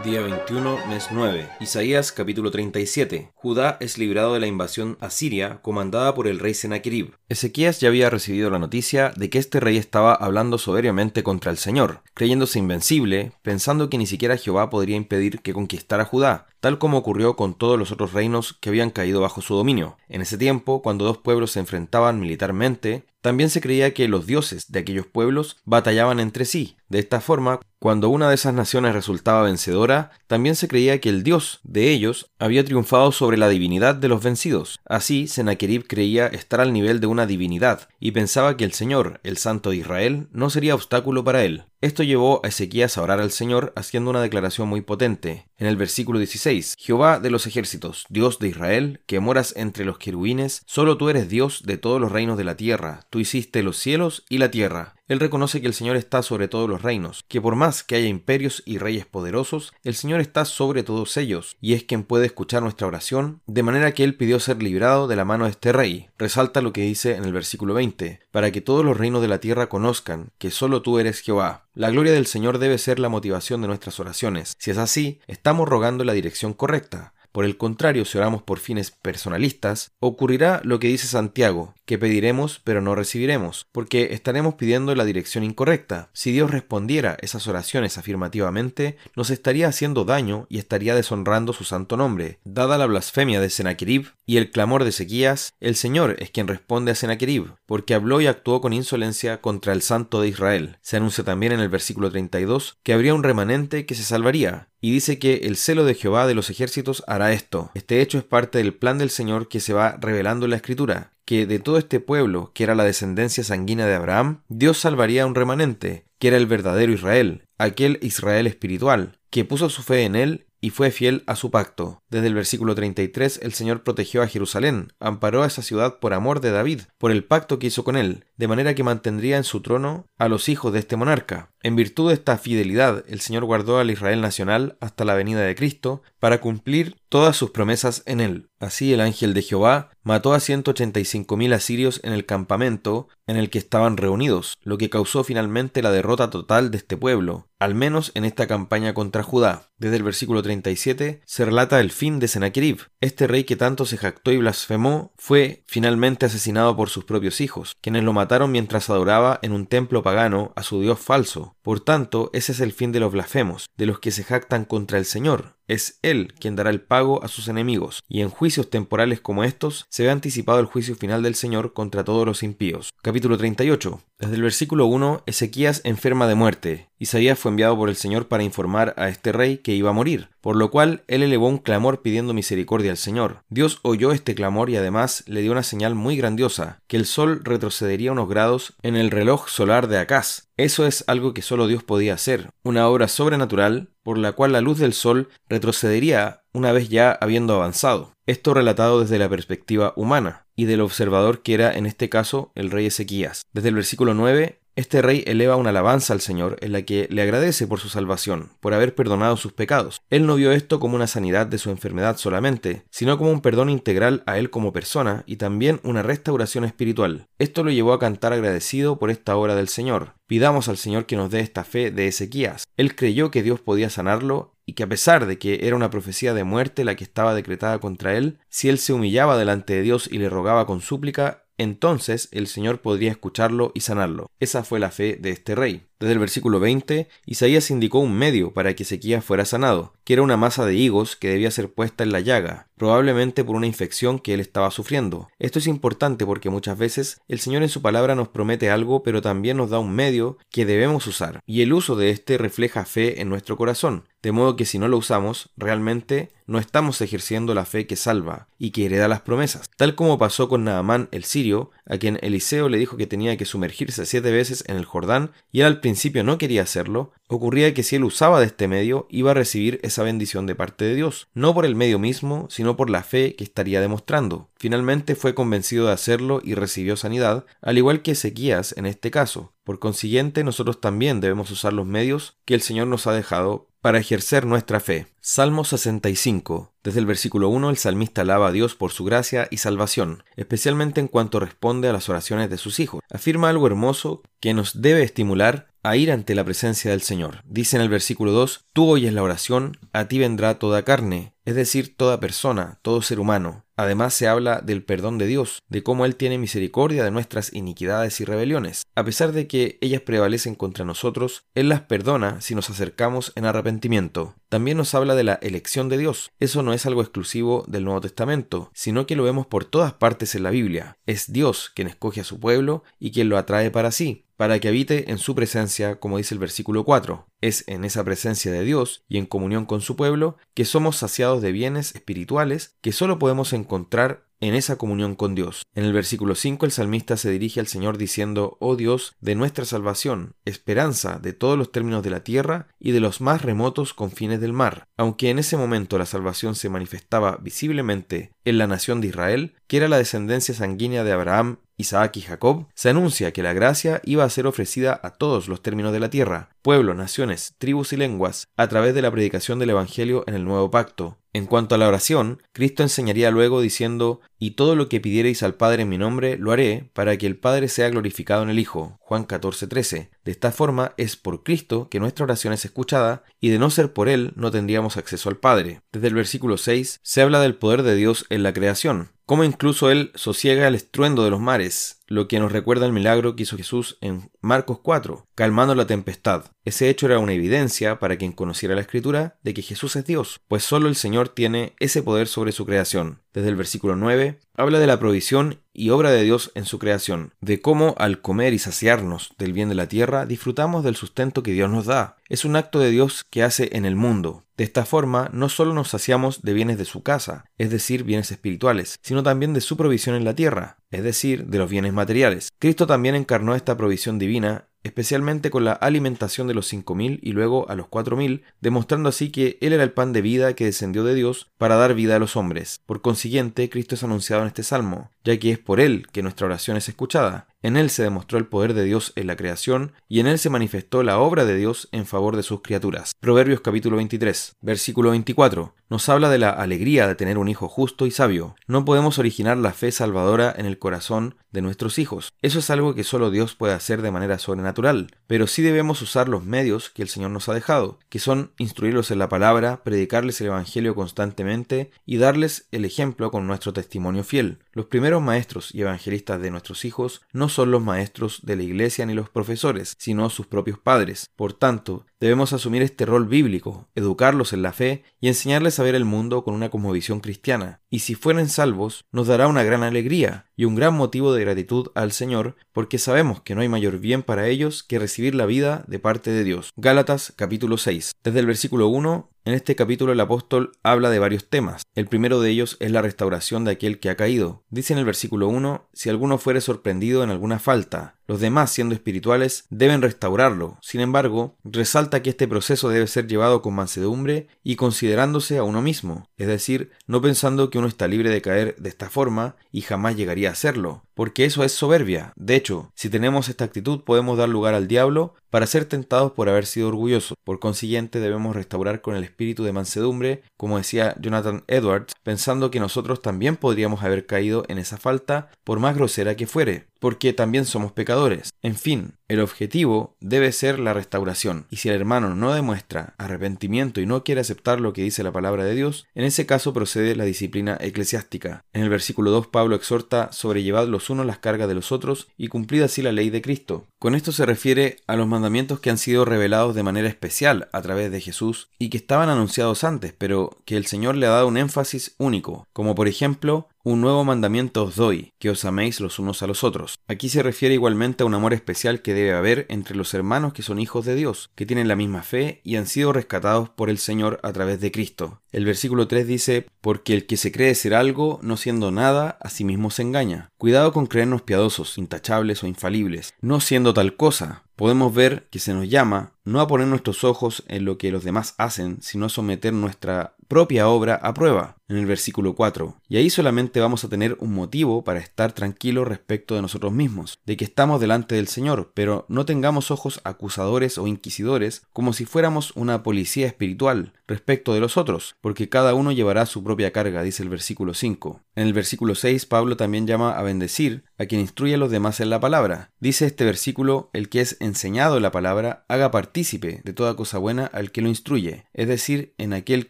Día 0.02 0.22
21, 0.22 0.88
mes 0.88 1.10
9. 1.12 1.50
Isaías 1.60 2.14
capítulo 2.14 2.52
37. 2.52 3.34
Judá 3.36 3.76
es 3.82 3.98
librado 3.98 4.34
de 4.34 4.40
la 4.40 4.48
invasión 4.48 4.98
asiria 5.02 5.60
comandada 5.62 6.16
por 6.16 6.28
el 6.30 6.40
rey 6.40 6.54
Sennacherib. 6.54 7.19
Ezequías 7.30 7.80
ya 7.80 7.90
había 7.90 8.10
recibido 8.10 8.50
la 8.50 8.58
noticia 8.58 9.14
de 9.16 9.30
que 9.30 9.38
este 9.38 9.60
rey 9.60 9.78
estaba 9.78 10.16
hablando 10.16 10.58
soberbiamente 10.58 11.22
contra 11.22 11.52
el 11.52 11.60
Señor, 11.60 12.02
creyéndose 12.16 12.58
invencible, 12.58 13.34
pensando 13.44 13.88
que 13.88 14.00
ni 14.00 14.08
siquiera 14.08 14.36
Jehová 14.36 14.72
podría 14.72 14.96
impedir 14.96 15.40
que 15.42 15.54
conquistara 15.54 16.06
Judá, 16.06 16.48
tal 16.60 16.80
como 16.80 16.98
ocurrió 16.98 17.36
con 17.36 17.54
todos 17.54 17.78
los 17.78 17.92
otros 17.92 18.14
reinos 18.14 18.58
que 18.60 18.70
habían 18.70 18.90
caído 18.90 19.22
bajo 19.22 19.42
su 19.42 19.54
dominio. 19.54 19.96
En 20.08 20.22
ese 20.22 20.40
tiempo, 20.40 20.82
cuando 20.82 21.06
dos 21.06 21.20
pueblos 21.20 21.52
se 21.52 21.60
enfrentaban 21.60 22.20
militarmente, 22.20 23.04
también 23.22 23.50
se 23.50 23.62
creía 23.62 23.94
que 23.94 24.08
los 24.08 24.26
dioses 24.26 24.72
de 24.72 24.80
aquellos 24.80 25.06
pueblos 25.06 25.58
batallaban 25.66 26.20
entre 26.20 26.46
sí. 26.46 26.78
De 26.88 27.00
esta 27.00 27.20
forma, 27.20 27.60
cuando 27.78 28.10
una 28.10 28.30
de 28.30 28.36
esas 28.36 28.54
naciones 28.54 28.94
resultaba 28.94 29.44
vencedora, 29.44 30.12
también 30.28 30.56
se 30.56 30.68
creía 30.68 31.00
que 31.02 31.10
el 31.10 31.24
dios 31.24 31.60
de 31.64 31.92
ellos 31.92 32.30
había 32.40 32.64
triunfado 32.64 33.12
sobre 33.12 33.38
la 33.38 33.50
divinidad 33.50 33.96
de 33.96 34.08
los 34.08 34.24
vencidos. 34.24 34.80
Así, 34.86 35.28
Sennacherib 35.28 35.86
creía 35.86 36.28
estar 36.28 36.62
al 36.62 36.74
nivel 36.74 37.00
de 37.00 37.08
una 37.08 37.19
divinidad 37.26 37.90
y 38.00 38.12
pensaba 38.12 38.58
que 38.58 38.64
el 38.64 38.74
Señor, 38.74 39.20
el 39.24 39.38
Santo 39.38 39.70
de 39.72 39.78
Israel, 39.78 40.28
no 40.32 40.50
sería 40.50 40.76
obstáculo 40.76 41.24
para 41.24 41.44
él. 41.44 41.66
Esto 41.82 42.04
llevó 42.04 42.42
a 42.44 42.50
Ezequías 42.50 42.98
a 42.98 43.02
orar 43.02 43.22
al 43.22 43.32
Señor 43.32 43.72
haciendo 43.78 44.10
una 44.10 44.22
declaración 44.22 44.68
muy 44.68 44.82
potente. 44.82 45.48
En 45.58 45.66
el 45.66 45.78
versículo 45.78 46.20
16, 46.20 46.76
Jehová 46.78 47.22
de 47.22 47.30
los 47.30 47.48
ejércitos, 47.48 48.06
Dios 48.10 48.38
de 48.40 48.50
Israel, 48.50 49.00
que 49.06 49.22
moras 49.22 49.54
entre 49.56 49.86
los 49.86 49.98
querubines, 49.98 50.62
solo 50.66 50.98
tú 50.98 51.08
eres 51.08 51.30
Dios 51.30 51.64
de 51.64 51.78
todos 51.78 52.02
los 52.02 52.12
reinos 52.12 52.38
de 52.38 52.44
la 52.44 52.58
tierra, 52.58 53.08
tú 53.10 53.20
hiciste 53.20 53.64
los 53.64 53.78
cielos 53.78 54.26
y 54.28 54.40
la 54.40 54.52
tierra. 54.52 54.96
Él 55.10 55.20
reconoce 55.20 55.60
que 55.60 55.66
el 55.66 55.74
Señor 55.74 55.96
está 55.96 56.22
sobre 56.22 56.48
todos 56.48 56.70
los 56.70 56.84
reinos, 56.84 57.26
que 57.28 57.42
por 57.42 57.56
más 57.56 57.84
que 57.84 57.96
haya 57.96 58.08
imperios 58.08 58.62
y 58.66 58.78
reyes 58.78 59.08
poderosos, 59.08 59.74
el 59.84 59.96
Señor 59.96 60.22
está 60.22 60.46
sobre 60.46 60.84
todos 60.84 61.18
ellos, 61.18 61.58
y 61.60 61.74
es 61.74 61.84
quien 61.84 62.04
puede 62.04 62.28
escuchar 62.28 62.62
nuestra 62.62 62.86
oración, 62.86 63.42
de 63.48 63.64
manera 63.64 63.92
que 63.94 64.04
Él 64.04 64.16
pidió 64.16 64.40
ser 64.40 64.62
librado 64.62 65.08
de 65.08 65.16
la 65.16 65.26
mano 65.26 65.46
de 65.46 65.52
este 65.52 65.72
rey. 65.72 66.10
Resalta 66.20 66.62
lo 66.62 66.74
que 66.74 66.82
dice 66.82 67.16
en 67.16 67.26
el 67.26 67.34
versículo 67.34 67.74
20, 67.74 68.20
para 68.30 68.52
que 68.52 68.62
todos 68.62 68.86
los 68.86 68.98
reinos 68.98 69.24
de 69.24 69.30
la 69.30 69.40
tierra 69.40 69.68
conozcan 69.68 70.30
que 70.38 70.52
solo 70.52 70.84
tú 70.84 71.00
eres 71.00 71.22
Jehová. 71.22 71.66
La 71.74 71.92
gloria 71.92 72.14
del 72.14 72.26
Señor 72.26 72.58
debe 72.58 72.80
ser 72.80 72.98
la 72.98 73.10
motivación 73.10 73.62
de 73.62 73.68
nuestras 73.68 74.00
oraciones. 74.00 74.56
Si 74.58 74.72
es 74.72 74.78
así, 74.78 75.20
estamos 75.28 75.70
rogando 75.70 76.04
la 76.04 76.14
dirección 76.14 76.54
correcta. 76.54 77.14
Por 77.32 77.46
el 77.46 77.58
contrario, 77.58 78.06
si 78.06 78.18
oramos 78.18 78.42
por 78.42 78.58
fines 78.58 78.90
personalistas, 78.90 79.92
ocurrirá 80.00 80.62
lo 80.64 80.80
que 80.80 80.88
dice 80.88 81.06
Santiago, 81.06 81.76
que 81.90 81.98
pediremos 81.98 82.62
pero 82.64 82.82
no 82.82 82.94
recibiremos, 82.94 83.66
porque 83.72 84.14
estaremos 84.14 84.54
pidiendo 84.54 84.94
la 84.94 85.06
dirección 85.06 85.44
incorrecta. 85.44 86.12
Si 86.14 86.32
Dios 86.32 86.52
respondiera 86.52 87.18
esas 87.20 87.48
oraciones 87.48 87.98
afirmativamente, 87.98 88.98
nos 89.16 89.32
estaría 89.32 89.68
haciendo 89.68 90.06
daño 90.06 90.46
y 90.50 90.60
estaría 90.60 90.94
deshonrando 90.94 91.52
su 91.52 91.64
santo 91.64 91.98
nombre. 91.98 92.38
Dada 92.44 92.78
la 92.78 92.86
blasfemia 92.86 93.42
de 93.42 93.50
Sennacherib 93.50 94.12
y 94.28 94.38
el 94.38 94.52
clamor 94.52 94.84
de 94.84 94.92
Ezequías, 94.92 95.56
el 95.60 95.76
Señor 95.76 96.16
es 96.20 96.30
quien 96.30 96.48
responde 96.48 96.92
a 96.92 96.96
Sennacherib, 96.96 97.54
porque 97.66 97.96
habló 97.96 98.22
y 98.22 98.28
actuó 98.28 98.62
con 98.62 98.72
insolencia 98.72 99.42
contra 99.42 99.74
el 99.74 99.82
santo 99.82 100.22
de 100.22 100.28
Israel. 100.28 100.78
Se 100.84 100.98
anuncia 100.98 101.24
también 101.24 101.54
en 101.54 101.60
el 101.60 101.70
versículo 101.70 102.12
32 102.12 102.78
que 102.84 102.94
habría 102.94 103.16
un 103.16 103.24
remanente 103.24 103.88
que 103.88 103.96
se 103.96 104.04
salvaría, 104.04 104.70
y 104.80 104.92
dice 104.92 105.18
que 105.18 105.38
el 105.46 105.58
celo 105.58 105.86
de 105.86 105.96
Jehová 105.96 106.28
de 106.28 106.36
los 106.36 106.52
ejércitos 106.52 107.04
hará 107.08 107.34
esto. 107.34 107.72
Este 107.74 108.00
hecho 108.00 108.20
es 108.20 108.24
parte 108.24 108.60
del 108.60 108.76
plan 108.76 109.00
del 109.00 109.10
Señor 109.10 109.48
que 109.48 109.60
se 109.60 109.74
va 109.74 109.98
revelando 110.00 110.46
en 110.46 110.52
la 110.52 110.58
Escritura 110.58 111.14
que 111.30 111.46
de 111.46 111.60
todo 111.60 111.78
este 111.78 112.00
pueblo, 112.00 112.50
que 112.56 112.64
era 112.64 112.74
la 112.74 112.84
descendencia 112.84 113.44
sanguínea 113.44 113.86
de 113.86 113.94
Abraham, 113.94 114.42
Dios 114.48 114.80
salvaría 114.80 115.22
a 115.22 115.26
un 115.28 115.36
remanente, 115.36 116.08
que 116.18 116.30
era 116.30 116.38
el 116.38 116.48
verdadero 116.48 116.92
Israel, 116.92 117.44
aquel 117.60 118.00
Israel 118.02 118.48
espiritual, 118.48 119.20
que 119.30 119.46
puso 119.46 119.70
su 119.70 119.84
fe 119.84 120.06
en 120.06 120.16
él 120.16 120.48
y 120.60 120.72
fue 120.72 120.90
fiel 120.90 121.24
a 121.28 121.36
su 121.36 121.52
pacto. 121.52 122.02
Desde 122.10 122.26
el 122.26 122.34
versículo 122.34 122.74
33 122.74 123.42
el 123.44 123.54
Señor 123.54 123.84
protegió 123.84 124.24
a 124.24 124.28
Jerusalén, 124.28 124.92
amparó 125.00 125.44
a 125.44 125.46
esa 125.46 125.62
ciudad 125.62 126.00
por 126.00 126.16
amor 126.16 126.42
de 126.42 126.50
David, 126.50 126.82
por 126.98 127.12
el 127.12 127.24
pacto 127.24 127.60
que 127.60 127.68
hizo 127.68 127.84
con 127.84 127.96
él, 127.96 128.26
de 128.40 128.48
manera 128.48 128.74
que 128.74 128.86
mantendría 128.86 129.36
en 129.36 129.44
su 129.44 129.62
trono 129.62 130.08
a 130.18 130.30
los 130.30 130.48
hijos 130.48 130.72
de 130.72 130.80
este 130.80 130.96
monarca. 130.96 131.52
En 131.62 131.76
virtud 131.76 132.08
de 132.08 132.14
esta 132.14 132.38
fidelidad, 132.38 133.04
el 133.10 133.20
Señor 133.20 133.44
guardó 133.44 133.80
al 133.80 133.92
Israel 133.92 134.22
nacional 134.22 134.78
hasta 134.80 135.04
la 135.04 135.14
venida 135.14 135.42
de 135.42 135.56
Cristo, 135.56 136.04
para 136.20 136.40
cumplir 136.40 136.96
todas 137.10 137.36
sus 137.36 137.52
promesas 137.52 138.04
en 138.06 138.22
él. 138.22 138.50
Así 138.60 138.94
el 138.94 139.02
ángel 139.02 139.34
de 139.34 139.42
Jehová 139.42 139.90
mató 140.04 140.34
a 140.34 140.40
ciento 140.40 140.72
ochenta 140.72 141.00
y 141.00 141.06
cinco 141.06 141.38
mil 141.38 141.54
asirios 141.54 142.02
en 142.04 142.14
el 142.14 142.26
campamento 142.26 143.08
en 143.26 143.38
el 143.38 143.50
que 143.50 143.58
estaban 143.58 143.98
reunidos, 143.98 144.58
lo 144.64 144.78
que 144.78 144.90
causó 144.90 145.24
finalmente 145.24 145.82
la 145.82 145.92
derrota 145.92 146.30
total 146.30 146.72
de 146.72 146.78
este 146.78 146.98
pueblo, 146.98 147.48
al 147.58 147.74
menos 147.76 148.12
en 148.16 148.26
esta 148.26 148.48
campaña 148.48 148.94
contra 148.94 149.24
Judá. 149.24 149.70
Desde 149.78 149.98
el 149.98 150.04
versículo 150.04 150.44
37 150.44 151.22
se 151.26 151.46
relata 151.46 151.80
el 151.80 151.92
fin 151.92 152.20
de 152.20 152.28
Sennacherib. 152.28 152.88
Este 153.00 153.28
rey 153.28 153.44
que 153.46 153.56
tanto 153.56 153.86
se 153.86 153.98
jactó 153.98 154.32
y 154.32 154.38
blasfemó 154.38 155.14
fue 155.18 155.64
finalmente 155.66 156.26
asesinado 156.26 156.76
por 156.76 156.90
sus 156.90 157.06
propios 157.06 157.40
hijos, 157.40 157.76
quienes 157.82 158.04
lo 158.04 158.12
mataron 158.12 158.29
mientras 158.48 158.90
adoraba 158.90 159.40
en 159.42 159.52
un 159.52 159.66
templo 159.66 160.04
pagano 160.04 160.54
a 160.56 160.64
su 160.64 160.82
dios 160.82 161.00
falso. 161.00 161.56
Por 161.62 161.80
tanto, 161.80 162.30
ese 162.34 162.52
es 162.52 162.60
el 162.60 162.72
fin 162.72 162.92
de 162.92 163.00
los 163.00 163.12
blasfemos, 163.12 163.68
de 163.76 163.86
los 163.86 164.00
que 164.00 164.12
se 164.12 164.24
jactan 164.24 164.66
contra 164.66 164.98
el 164.98 165.06
Señor, 165.06 165.59
es 165.70 166.00
Él 166.02 166.34
quien 166.38 166.58
dará 166.58 166.72
el 166.72 166.82
pago 166.82 167.24
a 167.24 167.30
sus 167.30 167.48
enemigos, 167.48 168.04
y 168.10 168.22
en 168.22 168.30
juicios 168.30 168.70
temporales 168.70 169.22
como 169.22 169.46
estos 169.46 169.86
se 169.90 170.04
ve 170.04 170.10
anticipado 170.10 170.60
el 170.60 170.66
juicio 170.66 170.96
final 170.96 171.24
del 171.24 171.36
Señor 171.36 171.72
contra 171.74 172.04
todos 172.04 172.26
los 172.26 172.44
impíos. 172.44 172.90
Capítulo 173.02 173.38
38. 173.38 174.02
Desde 174.20 174.36
el 174.36 174.42
versículo 174.42 174.88
1, 174.88 175.24
Ezequías 175.28 175.80
enferma 175.86 176.28
de 176.28 176.36
muerte. 176.36 176.90
Isaías 176.98 177.40
fue 177.40 177.52
enviado 177.52 177.78
por 177.78 177.88
el 177.88 177.96
Señor 177.96 178.28
para 178.28 178.44
informar 178.44 178.94
a 178.98 179.08
este 179.08 179.32
rey 179.32 179.60
que 179.60 179.74
iba 179.74 179.92
a 179.92 179.94
morir, 179.94 180.28
por 180.42 180.58
lo 180.58 180.70
cual 180.72 181.04
él 181.08 181.24
elevó 181.24 181.48
un 181.48 181.60
clamor 181.60 182.02
pidiendo 182.02 182.34
misericordia 182.34 182.92
al 182.92 182.98
Señor. 182.98 183.44
Dios 183.48 183.80
oyó 183.84 184.12
este 184.12 184.36
clamor 184.36 184.70
y 184.70 184.76
además 184.76 185.24
le 185.26 185.42
dio 185.42 185.54
una 185.54 185.64
señal 185.64 185.96
muy 185.96 186.18
grandiosa, 186.18 186.82
que 186.88 186.98
el 186.98 187.06
sol 187.06 187.42
retrocedería 187.46 188.12
unos 188.12 188.28
grados 188.28 188.74
en 188.82 188.98
el 188.98 189.12
reloj 189.12 189.48
solar 189.48 189.88
de 189.88 190.00
Acaz. 190.00 190.50
Eso 190.58 190.86
es 190.86 191.06
algo 191.08 191.34
que 191.34 191.42
solo 191.42 191.68
Dios 191.68 191.84
podía 191.84 192.16
hacer, 192.16 192.50
una 192.64 192.90
obra 192.90 193.08
sobrenatural 193.08 193.92
por 194.10 194.18
la 194.18 194.32
cual 194.32 194.54
la 194.54 194.62
luz 194.62 194.80
del 194.80 194.94
sol 194.94 195.30
retrocedería 195.50 196.42
una 196.52 196.72
vez 196.72 196.90
ya 196.90 197.12
habiendo 197.12 197.54
avanzado. 197.54 198.14
Esto 198.26 198.56
relatado 198.56 199.02
desde 199.02 199.20
la 199.20 199.30
perspectiva 199.30 199.94
humana 199.96 200.48
y 200.56 200.66
del 200.66 200.82
observador 200.82 201.44
que 201.44 201.54
era 201.54 201.72
en 201.78 201.86
este 201.86 202.10
caso 202.10 202.52
el 202.56 202.72
rey 202.72 202.88
Ezequías. 202.88 203.44
Desde 203.54 203.70
el 203.70 203.76
versículo 203.76 204.16
9 204.16 204.59
este 204.80 205.02
rey 205.02 205.24
eleva 205.28 205.58
una 205.58 205.72
alabanza 205.72 206.14
al 206.14 206.22
Señor 206.22 206.56
en 206.62 206.72
la 206.72 206.84
que 206.84 207.08
le 207.12 207.22
agradece 207.22 207.68
por 207.68 207.82
su 207.82 207.90
salvación, 207.90 208.50
por 208.62 208.74
haber 208.74 208.96
perdonado 208.96 209.36
sus 209.36 209.52
pecados. 209.52 210.02
Él 210.10 210.26
no 210.26 210.36
vio 210.36 210.54
esto 210.54 210.80
como 210.80 210.96
una 210.96 211.08
sanidad 211.08 211.48
de 211.48 211.58
su 211.58 211.70
enfermedad 211.70 212.16
solamente, 212.16 212.84
sino 212.90 213.18
como 213.18 213.30
un 213.30 213.42
perdón 213.42 213.70
integral 213.70 214.24
a 214.26 214.38
él 214.38 214.50
como 214.50 214.72
persona 214.72 215.24
y 215.26 215.36
también 215.36 215.82
una 215.84 216.02
restauración 216.02 216.64
espiritual. 216.64 217.28
Esto 217.40 217.66
lo 217.66 217.72
llevó 217.72 217.92
a 217.92 218.00
cantar 218.00 218.32
agradecido 218.32 219.00
por 219.00 219.10
esta 219.10 219.36
obra 219.36 219.54
del 219.54 219.68
Señor. 219.68 220.14
Pidamos 220.28 220.70
al 220.70 220.78
Señor 220.78 221.06
que 221.06 221.18
nos 221.18 221.30
dé 221.30 221.42
esta 221.42 221.66
fe 221.66 221.92
de 221.92 222.08
Ezequías. 222.08 222.64
Él 222.78 222.96
creyó 222.96 223.32
que 223.32 223.44
Dios 223.44 223.60
podía 223.60 223.90
sanarlo 223.90 224.54
y 224.66 224.74
que 224.74 224.84
a 224.84 224.88
pesar 224.88 225.26
de 225.26 225.40
que 225.40 225.68
era 225.68 225.76
una 225.76 225.90
profecía 225.90 226.34
de 226.34 226.44
muerte 226.44 226.86
la 226.86 226.96
que 226.96 227.04
estaba 227.04 227.34
decretada 227.34 227.80
contra 227.80 228.16
él, 228.16 228.40
si 228.48 228.70
él 228.70 228.78
se 228.78 228.94
humillaba 228.94 229.38
delante 229.38 229.74
de 229.74 229.82
Dios 229.82 230.08
y 230.10 230.20
le 230.20 230.30
rogaba 230.30 230.66
con 230.68 230.80
súplica, 230.80 231.49
entonces 231.60 232.30
el 232.32 232.48
Señor 232.48 232.82
podría 232.82 233.12
escucharlo 233.12 233.72
y 233.76 233.82
sanarlo. 233.82 234.32
Esa 234.40 234.64
fue 234.64 234.80
la 234.80 234.90
fe 234.90 235.18
de 235.20 235.30
este 235.30 235.54
rey. 235.54 235.89
Desde 236.00 236.14
el 236.14 236.20
versículo 236.20 236.62
20, 236.62 237.10
Isaías 237.26 237.70
indicó 237.70 238.00
un 238.00 238.14
medio 238.14 238.54
para 238.54 238.74
que 238.74 238.84
Ezequías 238.84 239.24
fuera 239.24 239.44
sanado, 239.44 239.94
que 240.06 240.14
era 240.14 240.22
una 240.22 240.38
masa 240.38 240.66
de 240.66 240.74
higos 240.74 241.18
que 241.18 241.28
debía 241.28 241.52
ser 241.52 241.74
puesta 241.74 242.06
en 242.06 242.14
la 242.14 242.22
llaga, 242.22 242.70
probablemente 242.78 243.44
por 243.44 243.58
una 243.58 243.68
infección 243.68 244.18
que 244.18 244.34
él 244.34 244.40
estaba 244.40 244.72
sufriendo. 244.72 245.28
Esto 245.40 245.60
es 245.60 245.68
importante 245.68 246.26
porque 246.26 246.50
muchas 246.50 246.78
veces 246.78 247.20
el 247.28 247.42
Señor 247.42 247.64
en 247.64 247.70
su 247.70 247.82
palabra 247.82 248.16
nos 248.16 248.30
promete 248.30 248.70
algo, 248.70 249.04
pero 249.04 249.22
también 249.22 249.58
nos 249.58 249.70
da 249.70 249.80
un 249.80 249.94
medio 249.94 250.38
que 250.50 250.66
debemos 250.66 251.06
usar, 251.06 251.42
y 251.46 251.62
el 251.62 251.74
uso 251.74 251.98
de 251.98 252.12
este 252.12 252.38
refleja 252.38 252.86
fe 252.86 253.22
en 253.22 253.28
nuestro 253.28 253.58
corazón, 253.58 254.06
de 254.22 254.32
modo 254.32 254.56
que 254.56 254.66
si 254.66 254.80
no 254.80 254.88
lo 254.88 254.98
usamos, 254.98 255.50
realmente 255.58 256.32
no 256.46 256.60
estamos 256.60 257.02
ejerciendo 257.02 257.54
la 257.54 257.66
fe 257.66 257.86
que 257.86 257.96
salva 257.96 258.48
y 258.58 258.72
que 258.72 258.86
hereda 258.86 259.08
las 259.08 259.22
promesas, 259.22 259.70
tal 259.78 259.96
como 259.96 260.18
pasó 260.18 260.50
con 260.50 260.64
Naamán 260.64 261.10
el 261.12 261.24
sirio, 261.24 261.72
a 261.86 261.98
quien 261.98 262.18
Eliseo 262.22 262.70
le 262.70 262.78
dijo 262.78 262.98
que 262.98 263.08
tenía 263.08 263.38
que 263.38 263.46
sumergirse 263.46 264.06
siete 264.06 264.32
veces 264.32 264.64
en 264.68 264.78
el 264.78 264.86
Jordán, 264.86 265.32
y 265.52 265.60
él 265.60 265.68
al 265.68 265.80
no 266.24 266.38
quería 266.38 266.64
hacerlo, 266.64 267.12
ocurría 267.28 267.74
que 267.74 267.84
si 267.84 267.96
él 267.96 268.04
usaba 268.04 268.40
de 268.40 268.48
este 268.48 268.68
medio 268.68 269.08
iba 269.10 269.32
a 269.32 269.34
recibir 269.34 269.80
esa 269.84 270.04
bendición 270.04 270.46
de 270.46 270.56
parte 270.56 270.86
de 270.86 270.96
Dios, 270.96 271.28
no 271.34 271.54
por 271.54 271.66
el 271.66 271.76
medio 271.76 272.00
mismo, 272.00 272.48
sino 272.50 272.76
por 272.76 272.90
la 272.90 273.04
fe 273.04 273.36
que 273.36 273.44
estaría 273.44 273.82
demostrando. 273.82 274.50
Finalmente 274.58 275.16
fue 275.16 275.34
convencido 275.34 275.88
de 275.88 275.94
hacerlo 275.94 276.42
y 276.44 276.56
recibió 276.56 276.96
sanidad, 276.96 277.46
al 277.62 277.78
igual 277.78 278.02
que 278.02 278.12
Ezequías 278.12 278.74
en 278.78 278.86
este 278.86 279.12
caso. 279.12 279.54
Por 279.64 279.80
consiguiente, 279.80 280.44
nosotros 280.44 280.82
también 280.82 281.22
debemos 281.22 281.52
usar 281.52 281.74
los 281.74 281.86
medios 281.86 282.38
que 282.46 282.56
el 282.56 282.62
Señor 282.62 282.88
nos 282.88 283.08
ha 283.08 283.14
dejado 283.14 283.70
para 283.82 284.00
ejercer 284.00 284.46
nuestra 284.46 284.80
fe. 284.80 285.08
Salmo 285.22 285.64
65. 285.64 286.74
Desde 286.84 287.00
el 287.00 287.06
versículo 287.06 287.50
1 287.50 287.70
el 287.70 287.78
salmista 287.78 288.22
alaba 288.22 288.48
a 288.48 288.52
Dios 288.52 288.76
por 288.76 288.92
su 288.92 289.06
gracia 289.06 289.48
y 289.52 289.58
salvación, 289.58 290.24
especialmente 290.36 291.00
en 291.00 291.08
cuanto 291.08 291.40
responde 291.40 291.88
a 291.88 291.94
las 291.94 292.10
oraciones 292.10 292.50
de 292.50 292.58
sus 292.58 292.80
hijos. 292.80 293.02
Afirma 293.12 293.50
algo 293.50 293.68
hermoso 293.68 294.24
que 294.40 294.54
nos 294.54 294.82
debe 294.82 295.04
estimular 295.04 295.69
a 295.84 295.96
ir 295.96 296.12
ante 296.12 296.36
la 296.36 296.44
presencia 296.44 296.92
del 296.92 297.02
Señor. 297.02 297.44
Dice 297.46 297.76
en 297.78 297.82
el 297.82 297.90
versículo 297.90 298.32
2, 298.32 298.66
Tú 298.74 298.90
oyes 298.90 299.14
la 299.14 299.24
oración, 299.24 299.78
a 299.94 300.06
ti 300.06 300.20
vendrá 300.20 300.60
toda 300.60 300.84
carne, 300.84 301.34
es 301.46 301.56
decir, 301.56 301.96
toda 301.96 302.20
persona, 302.20 302.80
todo 302.82 303.02
ser 303.02 303.20
humano. 303.20 303.66
Además 303.76 304.14
se 304.14 304.28
habla 304.28 304.60
del 304.60 304.84
perdón 304.84 305.18
de 305.18 305.26
Dios, 305.26 305.64
de 305.70 305.84
cómo 305.84 306.06
Él 306.06 306.18
tiene 306.18 306.38
misericordia 306.38 307.04
de 307.04 307.12
nuestras 307.12 307.54
iniquidades 307.54 308.20
y 308.20 308.26
rebeliones. 308.26 308.86
A 308.94 309.06
pesar 309.06 309.32
de 309.32 309.48
que 309.48 309.78
ellas 309.80 310.02
prevalecen 310.02 310.54
contra 310.54 310.84
nosotros, 310.84 311.46
Él 311.56 311.70
las 311.70 311.82
perdona 311.82 312.42
si 312.42 312.56
nos 312.56 312.70
acercamos 312.70 313.32
en 313.36 313.46
arrepentimiento. 313.46 314.36
También 314.50 314.76
nos 314.76 314.94
habla 314.96 315.16
de 315.16 315.24
la 315.24 315.36
elección 315.36 315.88
de 315.88 315.98
Dios. 315.98 316.30
Eso 316.40 316.62
no 316.62 316.74
es 316.74 316.86
algo 316.86 317.02
exclusivo 317.02 317.64
del 317.68 317.86
Nuevo 317.86 318.02
Testamento, 318.02 318.70
sino 318.74 319.08
que 319.08 319.16
lo 319.16 319.24
vemos 319.24 319.48
por 319.48 319.64
todas 319.64 319.94
partes 319.94 320.36
en 320.36 320.44
la 320.44 320.50
Biblia. 320.50 320.98
Es 321.06 321.32
Dios 321.32 321.72
quien 321.74 321.88
escoge 321.88 322.20
a 322.20 322.26
su 322.26 322.40
pueblo 322.40 322.84
y 323.00 323.12
quien 323.12 323.30
lo 323.30 323.38
atrae 323.38 323.72
para 323.72 323.92
sí 323.92 324.26
para 324.40 324.62
que 324.62 324.70
habite 324.70 325.12
en 325.12 325.18
su 325.18 325.36
presencia, 325.36 326.00
como 326.00 326.18
dice 326.18 326.34
el 326.34 326.40
versículo 326.40 326.86
4. 326.86 327.28
Es 327.42 327.66
en 327.68 327.84
esa 327.84 328.06
presencia 328.06 328.54
de 328.54 328.64
Dios 328.64 329.04
y 329.10 329.18
en 329.18 329.26
comunión 329.26 329.66
con 329.66 329.82
su 329.82 329.98
pueblo 329.98 330.38
que 330.54 330.64
somos 330.64 330.96
saciados 330.96 331.42
de 331.42 331.52
bienes 331.52 331.94
espirituales 331.94 332.78
que 332.80 332.94
solo 332.94 333.20
podemos 333.20 333.52
encontrar 333.52 334.30
en 334.40 334.56
esa 334.56 334.78
comunión 334.78 335.16
con 335.16 335.36
Dios. 335.36 335.64
En 335.76 335.84
el 335.84 335.92
versículo 335.92 336.36
5 336.36 336.66
el 336.66 336.72
salmista 336.72 337.18
se 337.18 337.30
dirige 337.30 337.60
al 337.60 337.68
Señor 337.68 337.98
diciendo, 337.98 338.56
Oh 338.62 338.78
Dios 338.78 339.18
de 339.20 339.36
nuestra 339.36 339.66
salvación, 339.66 340.36
esperanza 340.46 341.20
de 341.22 341.34
todos 341.34 341.58
los 341.58 341.74
términos 341.74 342.02
de 342.02 342.12
la 342.12 342.24
tierra 342.24 342.70
y 342.80 342.92
de 342.92 343.02
los 343.02 343.20
más 343.20 343.42
remotos 343.42 343.94
confines 343.94 344.40
del 344.40 344.54
mar. 344.54 344.88
Aunque 344.96 345.32
en 345.32 345.40
ese 345.40 345.58
momento 345.58 345.98
la 345.98 346.06
salvación 346.06 346.56
se 346.56 346.70
manifestaba 346.70 347.40
visiblemente 347.42 348.32
en 348.46 348.58
la 348.58 348.68
nación 348.68 349.02
de 349.02 349.08
Israel, 349.08 349.56
que 349.68 349.76
era 349.76 349.90
la 349.90 349.98
descendencia 349.98 350.54
sanguínea 350.54 351.04
de 351.04 351.12
Abraham, 351.12 351.58
Isaac 351.80 352.18
y 352.18 352.22
Jacob, 352.22 352.68
se 352.76 352.90
anuncia 352.90 353.32
que 353.32 353.42
la 353.42 353.54
gracia 353.54 354.02
iba 354.04 354.26
a 354.26 354.30
ser 354.30 354.46
ofrecida 354.46 355.00
a 355.02 355.12
todos 355.12 355.48
los 355.48 355.64
términos 355.64 355.94
de 355.94 356.02
la 356.02 356.10
tierra, 356.10 356.50
pueblos, 356.62 356.96
naciones, 356.96 357.56
tribus 357.58 357.94
y 357.94 357.98
lenguas, 357.98 358.48
a 358.58 358.68
través 358.68 358.94
de 358.94 359.02
la 359.02 359.12
predicación 359.12 359.60
del 359.60 359.72
Evangelio 359.72 360.24
en 360.28 360.36
el 360.36 360.44
nuevo 360.44 360.70
pacto. 360.70 361.18
En 361.32 361.46
cuanto 361.46 361.76
a 361.76 361.78
la 361.78 361.88
oración, 361.88 362.42
Cristo 362.54 362.82
enseñaría 362.82 363.30
luego 363.30 363.62
diciendo, 363.62 364.20
Y 364.40 364.52
todo 364.52 364.76
lo 364.76 364.90
que 364.90 365.00
pidiereis 365.00 365.44
al 365.44 365.54
Padre 365.54 365.84
en 365.84 365.90
mi 365.90 365.98
nombre, 365.98 366.38
lo 366.38 366.52
haré, 366.52 366.90
para 366.94 367.18
que 367.18 367.28
el 367.28 367.38
Padre 367.38 367.68
sea 367.68 367.90
glorificado 367.90 368.42
en 368.42 368.50
el 368.50 368.58
Hijo. 368.58 368.98
Juan 369.00 369.26
14:13. 369.26 370.10
De 370.26 370.32
esta 370.32 370.52
forma 370.52 370.94
es 370.98 371.18
por 371.18 371.44
Cristo 371.44 371.88
que 371.90 372.00
nuestra 372.00 372.26
oración 372.26 372.52
es 372.52 372.66
escuchada, 372.66 373.24
y 373.40 373.50
de 373.50 373.60
no 373.60 373.70
ser 373.70 373.94
por 373.94 374.10
Él 374.10 374.34
no 374.36 374.50
tendríamos 374.50 374.98
acceso 374.98 375.30
al 375.30 375.38
Padre. 375.38 375.82
Desde 375.92 376.08
el 376.08 376.16
versículo 376.16 376.58
6 376.58 377.00
se 377.04 377.22
habla 377.22 377.40
del 377.40 377.56
poder 377.56 377.84
de 377.84 377.96
Dios 377.96 378.26
en 378.30 378.42
la 378.42 378.52
creación, 378.52 379.12
como 379.30 379.44
incluso 379.44 379.92
Él 379.92 380.12
sosiega 380.16 380.68
el 380.68 380.74
estruendo 380.74 381.24
de 381.24 381.30
los 381.30 381.40
mares, 381.40 382.02
lo 382.08 382.28
que 382.28 382.40
nos 382.40 382.52
recuerda 382.52 382.88
el 382.88 382.92
milagro 382.92 383.36
que 383.36 383.44
hizo 383.44 383.58
Jesús 383.58 384.00
en 384.02 384.32
Marcos 384.42 384.80
4, 384.80 385.28
calmando 385.36 385.76
la 385.76 385.86
tempestad. 385.86 386.46
Ese 386.66 386.90
hecho 386.90 387.06
era 387.06 387.20
una 387.20 387.34
evidencia 387.34 388.00
para 388.00 388.18
quien 388.18 388.32
conociera 388.32 388.74
la 388.74 388.82
escritura 388.82 389.38
de 389.44 389.54
que 389.54 389.62
Jesús 389.62 389.96
es 389.98 390.06
Dios, 390.06 390.42
pues 390.48 390.64
solo 390.64 390.90
el 390.90 390.96
Señor 390.96 391.30
tiene 391.30 391.76
ese 391.80 392.02
poder 392.02 392.28
sobre 392.28 392.54
su 392.54 392.66
creación. 392.66 393.22
Desde 393.34 393.50
el 393.50 393.56
versículo 393.56 393.96
9 393.96 394.40
habla 394.56 394.80
de 394.80 394.88
la 394.88 395.00
provisión 395.00 395.62
y 395.72 395.92
obra 395.92 396.12
de 396.12 396.24
Dios 396.24 396.52
en 396.56 396.66
su 396.66 396.80
creación, 396.80 397.34
de 397.42 397.62
cómo 397.62 397.96
al 397.98 398.22
comer 398.22 398.54
y 398.54 398.60
saciarnos 398.60 399.34
del 399.38 399.54
bien 399.54 399.70
de 399.70 399.76
la 399.76 399.88
tierra 399.88 400.26
disfrutamos 400.26 400.84
del 400.84 400.96
sustento 400.96 401.44
que 401.44 401.54
Dios 401.54 401.70
nos 401.70 401.86
da. 401.86 402.18
Es 402.28 402.44
un 402.44 402.56
acto 402.56 402.80
de 402.80 402.90
Dios 402.90 403.24
que 403.30 403.44
hace 403.44 403.70
en 403.74 403.86
el 403.86 403.96
mundo. 403.96 404.46
De 404.58 404.64
esta 404.64 404.84
forma, 404.84 405.30
no 405.32 405.48
solo 405.48 405.74
nos 405.74 405.90
saciamos 405.90 406.42
de 406.42 406.54
bienes 406.54 406.78
de 406.78 406.86
su 406.86 407.04
casa, 407.04 407.46
es 407.58 407.70
decir, 407.70 408.04
bienes 408.04 408.32
espirituales, 408.32 409.00
sino 409.02 409.24
también 409.24 409.54
de 409.54 409.62
su 409.62 409.78
provisión 409.78 410.16
en 410.16 410.26
la 410.26 410.36
tierra, 410.36 410.79
es 410.92 411.04
decir, 411.04 411.46
de 411.48 411.58
los 411.58 411.70
bienes 411.70 411.94
materiales. 411.94 412.50
Cristo 412.60 412.88
también 412.88 413.16
encarnó 413.16 413.56
esta 413.56 413.78
provisión 413.78 414.20
divina 414.20 414.70
especialmente 414.84 415.50
con 415.50 415.66
la 415.66 415.74
alimentación 415.74 416.48
de 416.48 416.54
los 416.54 416.68
cinco 416.68 416.96
mil 416.96 417.20
y 417.22 417.34
luego 417.34 417.70
a 417.70 417.76
los 417.76 417.88
cuatro 417.88 418.16
mil, 418.16 418.44
demostrando 418.62 419.10
así 419.10 419.30
que 419.30 419.58
Él 419.62 419.74
era 419.74 419.84
el 419.84 419.92
pan 419.92 420.14
de 420.14 420.22
vida 420.22 420.54
que 420.54 420.66
descendió 420.66 421.04
de 421.04 421.16
Dios 421.16 421.50
para 421.58 421.76
dar 421.76 421.94
vida 421.94 422.16
a 422.16 422.20
los 422.20 422.36
hombres. 422.36 422.80
Por 422.86 423.02
consiguiente, 423.02 423.70
Cristo 423.70 423.96
es 423.96 424.04
anunciado 424.04 424.42
en 424.42 424.48
este 424.48 424.64
salmo, 424.64 425.12
ya 425.24 425.38
que 425.38 425.52
es 425.52 425.60
por 425.60 425.80
Él 425.80 426.08
que 426.12 426.24
nuestra 426.24 426.46
oración 426.46 426.78
es 426.78 426.90
escuchada. 426.90 427.48
En 427.62 427.76
él 427.76 427.90
se 427.90 428.04
demostró 428.04 428.38
el 428.38 428.46
poder 428.46 428.74
de 428.74 428.86
Dios 428.86 429.12
en 429.18 429.28
la 429.28 429.36
creación 429.36 429.92
y 430.08 430.22
en 430.22 430.28
él 430.28 430.40
se 430.40 430.50
manifestó 430.50 431.04
la 431.04 431.20
obra 431.20 431.44
de 431.44 431.58
Dios 431.58 431.90
en 431.92 432.06
favor 432.06 432.38
de 432.38 432.44
sus 432.44 432.62
criaturas. 432.62 433.12
Proverbios 433.20 433.60
capítulo 433.60 433.98
23, 433.98 434.56
versículo 434.62 435.10
24, 435.10 435.76
nos 435.90 436.08
habla 436.08 436.30
de 436.30 436.38
la 436.38 436.52
alegría 436.52 437.06
de 437.06 437.16
tener 437.16 437.38
un 437.38 437.50
hijo 437.50 437.68
justo 437.68 438.06
y 438.06 438.12
sabio. 438.12 438.56
No 438.66 438.86
podemos 438.86 439.20
originar 439.20 439.58
la 439.58 439.74
fe 439.74 439.92
salvadora 439.92 440.54
en 440.58 440.68
el 440.68 440.80
corazón 440.80 441.36
de 441.52 441.62
nuestros 441.62 442.00
hijos. 442.00 442.34
Eso 442.42 442.60
es 442.60 442.70
algo 442.70 442.96
que 442.96 443.04
solo 443.04 443.32
Dios 443.32 443.56
puede 443.56 443.74
hacer 443.74 444.02
de 444.02 444.12
manera 444.12 444.40
sobrenatural, 444.40 445.12
pero 445.28 445.48
sí 445.48 445.62
debemos 445.62 446.02
usar 446.02 446.30
los 446.30 446.44
medios 446.44 446.90
que 446.90 447.02
el 447.02 447.10
Señor 447.10 447.32
nos 447.32 447.50
ha 447.50 447.54
dejado, 447.54 448.00
que 448.10 448.20
son 448.20 448.52
instruirlos 448.58 449.12
en 449.12 449.20
la 449.20 449.30
palabra, 449.30 449.84
predicarles 449.84 450.40
el 450.42 450.48
Evangelio 450.48 450.96
constantemente 450.96 451.92
y 452.06 452.18
darles 452.18 452.68
el 452.72 452.86
ejemplo 452.86 453.32
con 453.32 453.48
nuestro 453.48 453.74
testimonio 453.74 454.24
fiel. 454.24 454.60
Los 454.72 454.86
primeros 454.86 455.22
maestros 455.22 455.74
y 455.74 455.82
evangelistas 455.82 456.42
de 456.42 456.52
nuestros 456.52 456.86
hijos 456.86 457.22
no 457.34 457.50
son 457.50 457.72
los 457.72 457.84
maestros 457.84 458.40
de 458.44 458.56
la 458.56 458.64
iglesia 458.64 459.06
ni 459.06 459.14
los 459.14 459.30
profesores, 459.30 459.96
sino 459.98 460.30
sus 460.30 460.48
propios 460.48 460.80
padres. 460.80 461.30
Por 461.36 461.54
tanto, 461.54 462.06
debemos 462.20 462.54
asumir 462.54 462.82
este 462.82 463.06
rol 463.06 463.26
bíblico, 463.28 463.88
educarlos 463.96 464.54
en 464.54 464.62
la 464.62 464.74
fe 464.74 465.04
y 465.22 465.28
enseñarles 465.28 465.80
a 465.80 465.84
ver 465.84 465.96
el 465.96 466.06
mundo 466.06 466.44
con 466.44 466.54
una 466.54 466.70
cosmovisión 466.70 467.22
cristiana. 467.22 467.82
Y 467.90 468.00
si 468.00 468.16
fueren 468.16 468.50
salvos, 468.50 469.06
nos 469.12 469.28
dará 469.28 469.48
una 469.48 469.64
gran 469.64 469.84
alegría 469.84 470.46
y 470.56 470.66
un 470.66 470.76
gran 470.76 470.94
motivo 470.94 471.34
de 471.34 471.42
gratitud 471.42 471.88
al 471.96 472.12
Señor, 472.12 472.58
porque 472.74 472.98
sabemos 472.98 473.42
que 473.42 473.56
no 473.56 473.62
hay 473.62 473.70
mayor 473.70 474.00
bien 474.00 474.24
para 474.24 474.48
ellos 474.48 474.84
que 474.84 475.00
recibir 475.00 475.34
la 475.36 475.46
vida 475.46 475.86
de 475.88 476.00
parte 476.00 476.32
de 476.32 476.44
Dios. 476.44 476.72
Gálatas 476.76 477.34
capítulo 477.36 477.78
6. 477.78 478.12
Desde 478.24 478.40
el 478.40 478.46
versículo 478.46 478.88
1 478.88 479.30
en 479.46 479.56
este 479.56 479.76
capítulo 479.76 480.12
el 480.12 480.20
apóstol 480.20 480.74
habla 480.84 481.10
de 481.10 481.18
varios 481.18 481.50
temas. 481.50 481.82
El 481.96 482.06
primero 482.06 482.40
de 482.40 482.52
ellos 482.52 482.78
es 482.80 482.92
la 482.92 483.02
restauración 483.02 483.66
de 483.66 483.72
aquel 483.72 484.00
que 484.00 484.10
ha 484.12 484.16
caído. 484.16 484.64
Dice 484.70 484.94
en 484.94 485.00
el 485.00 485.06
versículo 485.06 485.48
1, 485.48 485.90
si 485.92 486.10
alguno 486.10 486.38
fuere 486.38 486.62
sorprendido 486.62 487.24
en 487.24 487.32
alguna 487.32 487.58
falta, 487.58 488.19
los 488.30 488.40
demás, 488.40 488.72
siendo 488.72 488.94
espirituales, 488.94 489.66
deben 489.72 490.04
restaurarlo. 490.04 490.78
Sin 490.84 491.02
embargo, 491.02 491.56
resalta 491.64 492.22
que 492.22 492.30
este 492.30 492.48
proceso 492.48 492.90
debe 492.90 493.08
ser 493.08 493.26
llevado 493.26 493.64
con 493.64 493.74
mansedumbre 493.74 494.48
y 494.64 494.76
considerándose 494.76 495.58
a 495.58 495.64
uno 495.64 495.82
mismo, 495.82 496.30
es 496.38 496.46
decir, 496.46 496.92
no 497.08 497.24
pensando 497.24 497.72
que 497.72 497.80
uno 497.80 497.88
está 497.88 498.08
libre 498.08 498.30
de 498.30 498.44
caer 498.44 498.76
de 498.78 498.88
esta 498.88 499.10
forma 499.10 499.56
y 499.72 499.82
jamás 499.82 500.16
llegaría 500.16 500.50
a 500.50 500.52
hacerlo, 500.52 501.02
porque 501.16 501.46
eso 501.46 501.64
es 501.64 501.72
soberbia. 501.72 502.32
De 502.36 502.56
hecho, 502.56 502.92
si 502.94 503.10
tenemos 503.10 503.50
esta 503.50 503.66
actitud 503.66 504.02
podemos 504.02 504.38
dar 504.38 504.48
lugar 504.48 504.76
al 504.76 504.88
diablo 504.88 505.34
para 505.50 505.66
ser 505.66 505.86
tentados 505.86 506.34
por 506.34 506.50
haber 506.50 506.68
sido 506.68 506.90
orgullosos. 506.90 507.36
Por 507.44 507.60
consiguiente, 507.60 508.20
debemos 508.20 508.56
restaurar 508.56 509.02
con 509.02 509.16
el 509.16 509.24
espíritu 509.24 509.64
de 509.64 509.74
mansedumbre, 509.74 510.44
como 510.56 510.78
decía 510.78 511.16
Jonathan 511.20 511.64
Edwards, 511.68 512.14
pensando 512.22 512.70
que 512.70 512.80
nosotros 512.80 513.24
también 513.24 513.56
podríamos 513.56 514.04
haber 514.04 514.28
caído 514.28 514.66
en 514.68 514.78
esa 514.78 514.98
falta, 514.98 515.50
por 515.64 515.80
más 515.80 515.96
grosera 515.96 516.36
que 516.36 516.46
fuere 516.46 516.90
porque 517.00 517.34
también 517.34 517.66
somos 517.66 517.92
pecadores. 517.92 518.50
En 518.62 518.76
fin, 518.76 519.14
el 519.30 519.40
objetivo 519.40 520.16
debe 520.20 520.52
ser 520.52 520.80
la 520.80 520.94
restauración, 520.94 521.68
y 521.70 521.78
si 521.78 521.88
el 521.88 521.96
hermano 521.96 522.36
no 522.36 522.54
demuestra 522.54 523.14
arrepentimiento 523.18 524.02
y 524.02 524.08
no 524.08 524.24
quiere 524.24 524.42
aceptar 524.42 524.82
lo 524.82 524.92
que 524.92 525.04
dice 525.04 525.24
la 525.24 525.32
palabra 525.32 525.64
de 525.64 525.76
Dios, 525.76 526.08
en 526.16 526.26
ese 526.26 526.46
caso 526.46 526.74
procede 526.74 527.16
la 527.16 527.26
disciplina 527.26 527.78
eclesiástica. 527.80 528.66
En 528.74 528.82
el 528.82 528.90
versículo 528.90 529.32
2 529.32 529.48
Pablo 529.48 529.76
exhorta 529.76 530.32
sobrellevad 530.32 530.88
los 530.88 531.10
unos 531.10 531.28
las 531.28 531.38
cargas 531.38 531.68
de 531.68 531.76
los 531.76 531.92
otros 531.92 532.28
y 532.38 532.48
cumplid 532.48 532.82
así 532.82 533.02
la 533.02 533.12
ley 533.12 533.30
de 533.30 533.42
Cristo. 533.42 533.86
Con 534.00 534.16
esto 534.16 534.32
se 534.32 534.46
refiere 534.46 534.98
a 535.06 535.16
los 535.16 535.28
mandamientos 535.28 535.80
que 535.80 535.92
han 535.92 535.98
sido 536.00 536.26
revelados 536.26 536.74
de 536.74 536.84
manera 536.84 537.08
especial 537.08 537.70
a 537.72 537.82
través 537.82 538.12
de 538.12 538.22
Jesús 538.22 538.70
y 538.80 538.90
que 538.90 538.98
estaban 538.98 539.30
anunciados 539.30 539.84
antes, 539.84 540.14
pero 540.18 540.58
que 540.66 540.76
el 540.76 540.88
Señor 540.88 541.16
le 541.16 541.28
ha 541.28 541.32
dado 541.32 541.48
un 541.48 541.58
énfasis 541.58 542.16
único, 542.18 542.68
como 542.74 542.96
por 542.96 543.08
ejemplo 543.08 543.68
un 543.84 544.02
nuevo 544.02 544.24
mandamiento 544.24 544.84
os 544.84 544.96
doy, 544.96 545.34
que 545.40 545.50
os 545.50 545.64
améis 545.66 546.00
los 546.00 546.20
unos 546.20 546.44
a 546.44 546.48
los 546.48 546.64
otros. 546.64 547.00
Aquí 547.08 547.30
se 547.30 547.44
refiere 547.44 547.74
igualmente 547.74 548.24
a 548.24 548.26
un 548.26 548.34
amor 548.34 548.54
especial 548.54 549.02
que 549.02 549.14
debe 549.20 549.38
haber 549.38 549.66
entre 549.70 549.96
los 549.96 550.14
hermanos 550.14 550.54
que 550.54 550.64
son 550.64 550.80
hijos 550.80 551.06
de 551.06 551.16
Dios, 551.16 551.50
que 551.56 551.66
tienen 551.66 551.88
la 551.88 551.96
misma 551.96 552.24
fe 552.24 552.62
y 552.64 552.76
han 552.76 552.88
sido 552.88 553.14
rescatados 553.14 553.70
por 553.70 553.90
el 553.90 553.98
Señor 553.98 554.40
a 554.44 554.52
través 554.52 554.80
de 554.82 554.92
Cristo. 554.92 555.42
El 555.52 555.66
versículo 555.66 556.08
3 556.08 556.28
dice, 556.28 556.68
porque 556.82 557.14
el 557.14 557.26
que 557.26 557.38
se 557.38 557.52
cree 557.52 557.76
ser 557.76 557.94
algo, 557.94 558.40
no 558.42 558.58
siendo 558.58 558.92
nada, 558.92 559.38
a 559.42 559.50
sí 559.50 559.64
mismo 559.64 559.92
se 559.92 560.02
engaña. 560.02 560.52
Cuidado 560.58 560.94
con 560.94 561.08
creernos 561.08 561.42
piadosos, 561.42 561.98
intachables 561.98 562.64
o 562.64 562.68
infalibles, 562.68 563.34
no 563.42 563.60
siendo 563.60 563.94
tal 563.94 564.16
cosa, 564.16 564.64
podemos 564.76 565.14
ver 565.14 565.48
que 565.52 565.60
se 565.60 565.74
nos 565.74 565.90
llama 565.90 566.34
no 566.46 566.62
a 566.62 566.68
poner 566.68 566.88
nuestros 566.88 567.24
ojos 567.24 567.64
en 567.68 567.86
lo 567.86 567.98
que 567.98 568.12
los 568.12 568.24
demás 568.24 568.56
hacen, 568.58 568.98
sino 569.02 569.26
a 569.28 569.30
someter 569.30 569.74
nuestra 569.74 570.36
propia 570.48 570.88
obra 570.88 571.16
a 571.16 571.34
prueba. 571.34 571.76
En 571.90 571.98
el 571.98 572.06
versículo 572.06 572.56
4. 572.56 572.96
Y 573.10 573.18
ahí 573.18 573.30
solamente 573.30 573.80
vamos 573.82 574.04
a 574.04 574.10
tener 574.10 574.38
un 574.40 574.54
motivo 574.54 575.04
para 575.04 575.20
estar 575.20 575.52
tranquilos 575.52 576.08
respecto 576.08 576.56
de 576.56 576.62
nosotros 576.62 576.94
mismos, 576.94 577.40
de 577.46 577.58
que 577.58 577.66
estamos 577.66 578.00
delante 578.00 578.36
del 578.36 578.48
Señor, 578.48 578.92
pero 578.94 579.26
no 579.28 579.46
tengamos 579.46 579.92
ojos 579.92 580.22
acusadores 580.24 580.98
o 580.98 581.08
inquisidores 581.08 581.84
como 581.92 582.14
si 582.14 582.26
fuéramos 582.26 582.72
una 582.76 583.04
policía 583.04 583.48
espiritual 583.48 584.14
respecto 584.28 584.74
de 584.74 584.80
los 584.80 584.96
otros, 584.96 585.36
porque 585.42 585.70
cada 585.70 585.96
uno 585.96 586.12
llevará 586.12 586.46
su 586.46 586.64
propia 586.64 586.92
carga, 586.92 587.24
dice 587.24 587.44
el 587.44 587.50
versículo 587.50 587.94
5. 587.94 588.42
En 588.56 588.68
el 588.68 588.74
versículo 588.74 589.16
6 589.16 589.48
Pablo 589.48 589.76
también 589.76 590.06
llama 590.06 590.38
a 590.38 590.44
bendecir 590.44 591.04
a 591.18 591.26
quien 591.26 591.42
instruye 591.42 591.76
a 591.76 591.78
los 591.78 591.92
demás 591.92 592.20
en 592.20 592.30
la 592.30 592.40
palabra. 592.40 592.92
Dice 593.00 593.26
este 593.26 593.44
versículo, 593.44 594.10
el 594.14 594.30
que 594.30 594.42
es 594.42 594.58
enseñado 594.60 595.18
en 595.18 595.24
la 595.24 595.32
palabra, 595.32 595.86
haga 595.88 596.12
partícipe 596.12 596.82
de 596.84 596.94
toda 596.94 597.16
cosa 597.16 597.40
buena 597.40 597.66
al 597.66 597.92
que 597.92 598.02
lo 598.02 598.10
instruye. 598.10 598.66
Es 598.74 598.88
decir, 598.88 599.34
en 599.38 599.54
aquel 599.54 599.90